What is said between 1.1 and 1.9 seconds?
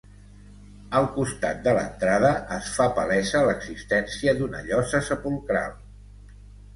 costat de